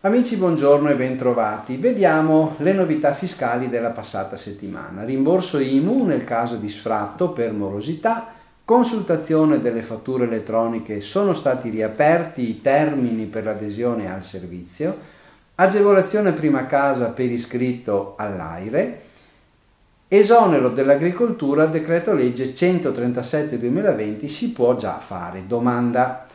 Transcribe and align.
Amici, 0.00 0.36
buongiorno 0.36 0.88
e 0.88 0.94
bentrovati. 0.94 1.76
Vediamo 1.76 2.54
le 2.60 2.72
novità 2.72 3.12
fiscali 3.12 3.68
della 3.68 3.90
passata 3.90 4.38
settimana. 4.38 5.04
Rimborso 5.04 5.58
IMU 5.58 6.06
nel 6.06 6.24
caso 6.24 6.56
di 6.56 6.70
sfratto 6.70 7.32
per 7.32 7.52
morosità, 7.52 8.28
consultazione 8.64 9.60
delle 9.60 9.82
fatture 9.82 10.24
elettroniche, 10.24 11.02
sono 11.02 11.34
stati 11.34 11.68
riaperti 11.68 12.48
i 12.48 12.62
termini 12.62 13.26
per 13.26 13.44
l'adesione 13.44 14.10
al 14.10 14.24
servizio, 14.24 14.96
agevolazione 15.56 16.32
prima 16.32 16.64
casa 16.64 17.10
per 17.10 17.30
iscritto 17.30 18.14
all'AIRE, 18.16 19.07
esonero 20.08 20.70
dell'agricoltura, 20.70 21.66
decreto 21.66 22.14
legge 22.14 22.54
137-2020 22.54 24.26
si 24.26 24.52
può 24.52 24.74
già 24.74 24.98
fare. 24.98 25.44
Domanda. 25.46 26.26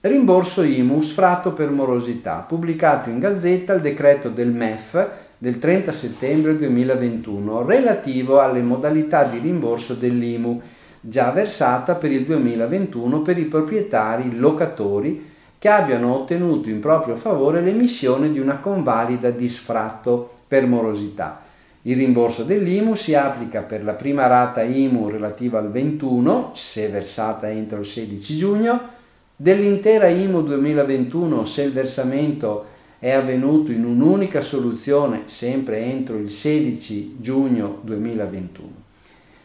Rimborso 0.00 0.62
IMU 0.62 1.00
sfratto 1.00 1.52
per 1.52 1.70
morosità, 1.70 2.38
pubblicato 2.38 3.08
in 3.08 3.20
Gazzetta 3.20 3.74
il 3.74 3.80
decreto 3.80 4.30
del 4.30 4.50
MEF 4.50 5.08
del 5.38 5.58
30 5.58 5.92
settembre 5.92 6.56
2021 6.56 7.64
relativo 7.64 8.40
alle 8.40 8.62
modalità 8.62 9.22
di 9.22 9.38
rimborso 9.38 9.94
dell'IMU 9.94 10.60
già 10.98 11.30
versata 11.30 11.94
per 11.94 12.10
il 12.10 12.24
2021 12.24 13.22
per 13.22 13.38
i 13.38 13.44
proprietari 13.44 14.36
locatori 14.36 15.30
che 15.58 15.68
abbiano 15.68 16.14
ottenuto 16.14 16.68
in 16.68 16.80
proprio 16.80 17.14
favore 17.14 17.60
l'emissione 17.60 18.32
di 18.32 18.40
una 18.40 18.58
convalida 18.58 19.30
di 19.30 19.48
sfratto 19.48 20.38
per 20.48 20.66
morosità. 20.66 21.42
Il 21.82 21.96
rimborso 21.96 22.44
dell'IMU 22.44 22.94
si 22.94 23.14
applica 23.14 23.62
per 23.62 23.82
la 23.82 23.94
prima 23.94 24.26
rata 24.26 24.62
IMU 24.62 25.08
relativa 25.08 25.58
al 25.58 25.70
21, 25.70 26.52
se 26.54 26.88
versata 26.88 27.50
entro 27.50 27.80
il 27.80 27.86
16 27.86 28.36
giugno, 28.36 29.00
Dell'intera 29.42 30.06
IMU 30.06 30.44
2021, 30.44 31.44
se 31.44 31.62
il 31.62 31.72
versamento 31.72 32.66
è 33.00 33.10
avvenuto 33.10 33.72
in 33.72 33.84
un'unica 33.84 34.40
soluzione, 34.40 35.22
sempre 35.24 35.78
entro 35.78 36.16
il 36.16 36.30
16 36.30 37.16
giugno 37.18 37.80
2021. 37.82 38.68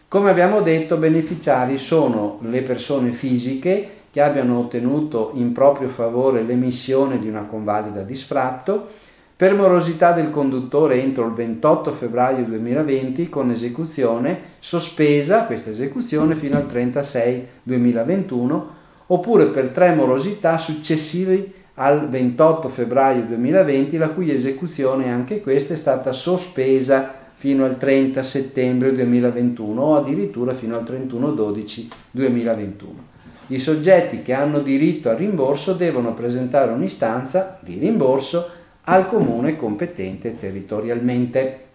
Come 0.08 0.30
abbiamo 0.30 0.62
detto, 0.62 0.98
beneficiari 0.98 1.80
sono 1.80 2.38
le 2.44 2.62
persone 2.62 3.10
fisiche 3.10 3.90
che 4.12 4.22
abbiano 4.22 4.60
ottenuto 4.60 5.32
in 5.34 5.52
proprio 5.52 5.88
favore 5.90 6.44
l'emissione 6.44 7.18
di 7.18 7.28
una 7.28 7.46
convalida 7.46 8.02
di 8.02 8.14
sfratto, 8.14 8.90
per 9.38 9.54
morosità 9.54 10.14
del 10.14 10.32
conduttore 10.32 11.00
entro 11.00 11.28
il 11.28 11.34
28 11.34 11.94
febbraio 11.94 12.44
2020 12.44 13.30
con 13.30 13.52
esecuzione 13.52 14.40
sospesa 14.58 15.44
questa 15.44 15.70
esecuzione 15.70 16.34
fino 16.34 16.58
al 16.58 16.68
36 16.68 17.48
2021 17.62 18.76
oppure 19.08 19.46
per 19.46 19.70
tre 19.70 19.94
morosità 19.94 20.58
successive 20.58 21.52
al 21.76 22.10
28 22.10 22.70
febbraio 22.70 23.26
2020, 23.26 23.98
la 23.98 24.10
cui 24.10 24.32
esecuzione 24.32 25.12
anche 25.12 25.42
questa 25.42 25.76
è 25.76 25.78
stata 25.78 26.12
sospesa 26.12 27.14
fino 27.36 27.66
al 27.66 27.78
30 27.78 28.24
settembre 28.24 28.92
2021 28.96 29.80
o 29.80 29.96
addirittura 29.96 30.56
fino 30.56 30.76
al 30.76 30.84
31 30.84 31.32
12 31.32 31.90
2021. 32.10 33.16
I 33.50 33.60
soggetti 33.60 34.24
che 34.24 34.34
hanno 34.34 34.60
diritto 34.60 35.10
al 35.10 35.18
rimborso 35.18 35.74
devono 35.74 36.16
presentare 36.16 36.72
un'istanza 36.72 37.60
di 37.62 37.78
rimborso 37.78 38.50
al 38.90 39.08
comune 39.08 39.58
competente 39.58 40.38
territorialmente. 40.38 41.66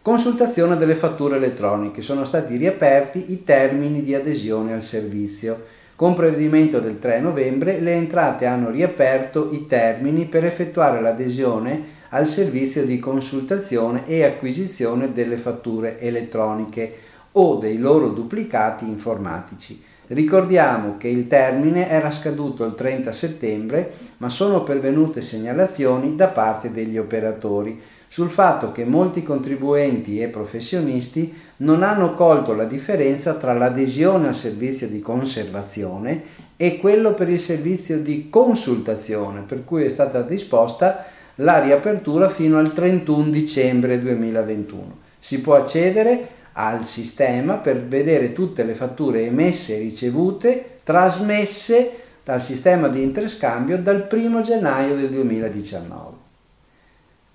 Consultazione 0.00 0.76
delle 0.76 0.94
fatture 0.94 1.36
elettroniche. 1.36 2.00
Sono 2.00 2.24
stati 2.24 2.56
riaperti 2.56 3.32
i 3.32 3.44
termini 3.44 4.02
di 4.02 4.14
adesione 4.14 4.72
al 4.72 4.82
servizio. 4.82 5.64
Con 5.94 6.14
provvedimento 6.14 6.78
del 6.78 6.98
3 6.98 7.20
novembre 7.20 7.80
le 7.80 7.92
entrate 7.92 8.46
hanno 8.46 8.70
riaperto 8.70 9.50
i 9.52 9.66
termini 9.66 10.26
per 10.26 10.44
effettuare 10.44 11.00
l'adesione 11.00 11.94
al 12.10 12.26
servizio 12.26 12.84
di 12.84 12.98
consultazione 12.98 14.06
e 14.06 14.22
acquisizione 14.22 15.12
delle 15.12 15.36
fatture 15.36 15.98
elettroniche 15.98 16.94
o 17.32 17.56
dei 17.56 17.78
loro 17.78 18.08
duplicati 18.08 18.86
informatici. 18.86 19.82
Ricordiamo 20.08 20.96
che 20.98 21.08
il 21.08 21.26
termine 21.26 21.88
era 21.88 22.10
scaduto 22.12 22.64
il 22.64 22.74
30 22.74 23.10
settembre, 23.10 23.92
ma 24.18 24.28
sono 24.28 24.62
pervenute 24.62 25.20
segnalazioni 25.20 26.14
da 26.14 26.28
parte 26.28 26.70
degli 26.70 26.96
operatori 26.96 27.80
sul 28.08 28.30
fatto 28.30 28.70
che 28.70 28.84
molti 28.84 29.24
contribuenti 29.24 30.20
e 30.20 30.28
professionisti 30.28 31.34
non 31.58 31.82
hanno 31.82 32.14
colto 32.14 32.54
la 32.54 32.64
differenza 32.64 33.34
tra 33.34 33.52
l'adesione 33.52 34.28
al 34.28 34.34
servizio 34.34 34.88
di 34.88 35.00
conservazione 35.00 36.22
e 36.56 36.78
quello 36.78 37.12
per 37.12 37.28
il 37.28 37.40
servizio 37.40 37.98
di 37.98 38.28
consultazione, 38.30 39.40
per 39.40 39.64
cui 39.64 39.82
è 39.82 39.88
stata 39.88 40.22
disposta 40.22 41.04
la 41.36 41.60
riapertura 41.60 42.28
fino 42.28 42.58
al 42.58 42.72
31 42.72 43.28
dicembre 43.28 44.00
2021. 44.00 44.98
Si 45.18 45.40
può 45.40 45.56
accedere 45.56 46.28
al 46.58 46.86
sistema 46.86 47.56
per 47.56 47.82
vedere 47.82 48.32
tutte 48.32 48.64
le 48.64 48.74
fatture 48.74 49.26
emesse 49.26 49.76
e 49.76 49.80
ricevute 49.80 50.78
trasmesse 50.82 52.00
dal 52.24 52.42
sistema 52.42 52.88
di 52.88 53.02
interscambio 53.02 53.78
dal 53.78 54.08
1 54.10 54.40
gennaio 54.40 54.96
del 54.96 55.10
2019. 55.10 56.24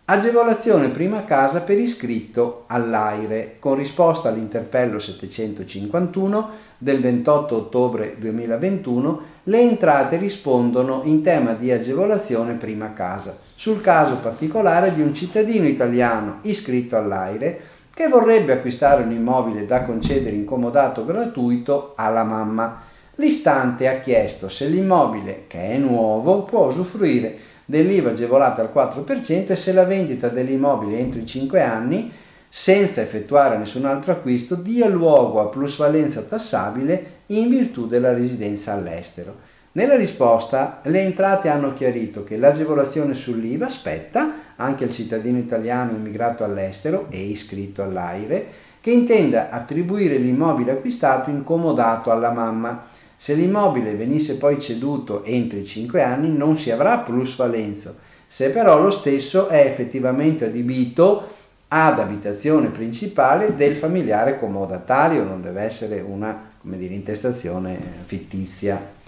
Agevolazione 0.05 0.89
prima 0.89 1.23
casa 1.23 1.61
per 1.61 1.77
iscritto 1.77 2.63
all'AIRE 2.67 3.57
con 3.59 3.75
risposta 3.75 4.27
all'interpello 4.27 4.99
751 4.99 6.49
del 6.77 6.99
28 6.99 7.55
ottobre 7.55 8.15
2021 8.17 9.21
le 9.43 9.61
entrate 9.61 10.17
rispondono 10.17 11.03
in 11.05 11.21
tema 11.21 11.53
di 11.53 11.71
agevolazione 11.71 12.53
prima 12.53 12.91
casa 12.91 13.37
sul 13.55 13.79
caso 13.79 14.17
particolare 14.17 14.93
di 14.93 15.01
un 15.01 15.13
cittadino 15.13 15.67
italiano 15.67 16.39
iscritto 16.41 16.97
all'AIRE 16.97 17.61
che 18.01 18.07
vorrebbe 18.07 18.53
acquistare 18.53 19.03
un 19.03 19.11
immobile 19.11 19.67
da 19.67 19.83
concedere 19.83 20.35
in 20.35 20.43
comodato 20.43 21.05
gratuito 21.05 21.93
alla 21.95 22.23
mamma. 22.23 22.81
L'istante 23.15 23.87
ha 23.87 23.99
chiesto 23.99 24.49
se 24.49 24.65
l'immobile, 24.65 25.43
che 25.45 25.59
è 25.59 25.77
nuovo, 25.77 26.41
può 26.41 26.65
usufruire 26.65 27.37
dell'IVA 27.63 28.09
agevolata 28.09 28.63
al 28.63 28.71
4% 28.73 29.51
e 29.51 29.55
se 29.55 29.71
la 29.71 29.83
vendita 29.83 30.29
dell'immobile 30.29 30.97
entro 30.97 31.19
i 31.19 31.27
5 31.27 31.61
anni, 31.61 32.11
senza 32.49 33.01
effettuare 33.01 33.59
nessun 33.59 33.85
altro 33.85 34.13
acquisto, 34.13 34.55
dia 34.55 34.87
luogo 34.87 35.39
a 35.39 35.45
plusvalenza 35.45 36.21
tassabile 36.21 37.19
in 37.27 37.49
virtù 37.49 37.85
della 37.85 38.13
residenza 38.13 38.73
all'estero. 38.73 39.35
Nella 39.73 39.95
risposta 39.95 40.81
le 40.83 40.99
entrate 40.99 41.47
hanno 41.47 41.73
chiarito 41.73 42.25
che 42.25 42.35
l'agevolazione 42.35 43.13
sull'IVA 43.13 43.69
spetta 43.69 44.33
anche 44.57 44.83
al 44.83 44.91
cittadino 44.91 45.37
italiano 45.37 45.91
immigrato 45.91 46.43
all'estero 46.43 47.05
e 47.09 47.21
iscritto 47.21 47.81
all'AIRE 47.81 48.47
che 48.81 48.91
intenda 48.91 49.49
attribuire 49.49 50.17
l'immobile 50.17 50.71
acquistato 50.71 51.29
in 51.29 51.45
comodato 51.45 52.11
alla 52.11 52.31
mamma 52.31 52.87
se 53.15 53.33
l'immobile 53.33 53.95
venisse 53.95 54.35
poi 54.35 54.59
ceduto 54.59 55.23
entro 55.23 55.57
i 55.57 55.65
5 55.65 56.01
anni 56.01 56.35
non 56.35 56.57
si 56.57 56.69
avrà 56.69 56.97
plusvalenza, 56.97 57.95
se 58.27 58.49
però 58.49 58.81
lo 58.81 58.89
stesso 58.89 59.47
è 59.47 59.59
effettivamente 59.59 60.45
adibito 60.45 61.29
ad 61.69 61.99
abitazione 61.99 62.67
principale 62.69 63.55
del 63.55 63.77
familiare 63.77 64.37
comodatario, 64.37 65.23
non 65.23 65.41
deve 65.41 65.61
essere 65.61 66.01
una 66.01 66.49
dire, 66.61 66.93
intestazione 66.93 67.79
fittizia. 68.05 68.99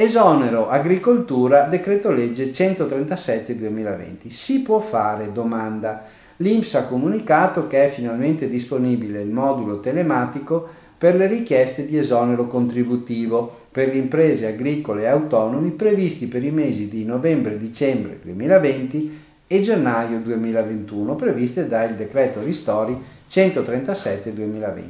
Esonero 0.00 0.68
agricoltura, 0.68 1.64
decreto 1.64 2.12
legge 2.12 2.52
137 2.52 3.56
2020. 3.56 4.30
Si 4.30 4.62
può 4.62 4.78
fare 4.78 5.32
domanda. 5.32 6.04
L'INPS 6.36 6.74
ha 6.76 6.86
comunicato 6.86 7.66
che 7.66 7.86
è 7.86 7.90
finalmente 7.90 8.48
disponibile 8.48 9.20
il 9.20 9.30
modulo 9.30 9.80
telematico 9.80 10.68
per 10.96 11.16
le 11.16 11.26
richieste 11.26 11.84
di 11.84 11.98
esonero 11.98 12.46
contributivo 12.46 13.66
per 13.72 13.88
le 13.88 13.94
imprese 13.94 14.46
agricole 14.46 15.02
e 15.02 15.06
autonomi 15.06 15.70
previsti 15.70 16.28
per 16.28 16.44
i 16.44 16.52
mesi 16.52 16.88
di 16.88 17.04
novembre-dicembre 17.04 18.20
2020 18.22 19.22
e 19.50 19.62
gennaio 19.62 20.18
2021 20.18 21.14
previste 21.16 21.66
dal 21.66 21.94
decreto 21.94 22.42
ristori 22.42 22.96
137-2020. 23.30 24.82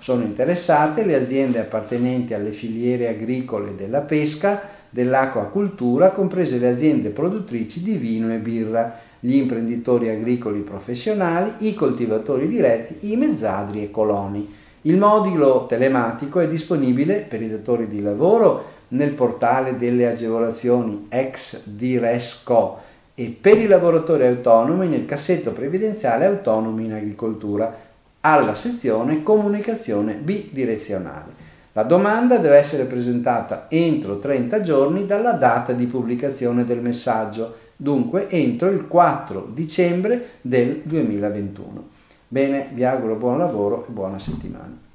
Sono 0.00 0.24
interessate 0.24 1.04
le 1.04 1.14
aziende 1.14 1.60
appartenenti 1.60 2.34
alle 2.34 2.50
filiere 2.50 3.08
agricole 3.08 3.76
della 3.76 4.00
pesca, 4.00 4.62
dell'acquacultura, 4.90 6.10
comprese 6.10 6.58
le 6.58 6.68
aziende 6.68 7.10
produttrici 7.10 7.84
di 7.84 7.94
vino 7.94 8.32
e 8.32 8.38
birra, 8.38 8.98
gli 9.20 9.36
imprenditori 9.36 10.08
agricoli 10.08 10.60
professionali, 10.60 11.68
i 11.68 11.74
coltivatori 11.74 12.48
diretti, 12.48 13.12
i 13.12 13.16
mezzadri 13.16 13.84
e 13.84 13.92
coloni. 13.92 14.54
Il 14.82 14.96
modulo 14.96 15.66
telematico 15.68 16.40
è 16.40 16.48
disponibile 16.48 17.18
per 17.28 17.42
i 17.42 17.50
datori 17.50 17.86
di 17.86 18.02
lavoro 18.02 18.78
nel 18.88 19.12
portale 19.12 19.76
delle 19.76 20.08
agevolazioni 20.08 21.06
ex 21.10 21.60
Diresco 21.62 22.88
e 23.14 23.36
per 23.40 23.58
i 23.58 23.66
lavoratori 23.66 24.26
autonomi 24.26 24.88
nel 24.88 25.06
cassetto 25.06 25.52
previdenziale 25.52 26.24
autonomi 26.24 26.84
in 26.84 26.92
agricoltura 26.92 27.88
alla 28.20 28.54
sezione 28.54 29.22
comunicazione 29.22 30.14
bidirezionale. 30.14 31.48
La 31.72 31.82
domanda 31.84 32.36
deve 32.36 32.56
essere 32.56 32.84
presentata 32.84 33.66
entro 33.68 34.18
30 34.18 34.60
giorni 34.60 35.06
dalla 35.06 35.32
data 35.32 35.72
di 35.72 35.86
pubblicazione 35.86 36.64
del 36.64 36.80
messaggio, 36.80 37.56
dunque 37.76 38.28
entro 38.28 38.68
il 38.68 38.86
4 38.88 39.50
dicembre 39.54 40.30
del 40.40 40.80
2021. 40.82 41.88
Bene, 42.26 42.68
vi 42.72 42.84
auguro 42.84 43.14
buon 43.14 43.38
lavoro 43.38 43.86
e 43.88 43.92
buona 43.92 44.18
settimana. 44.18 44.89